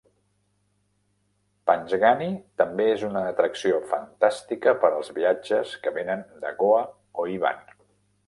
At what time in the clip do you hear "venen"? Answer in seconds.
5.99-6.23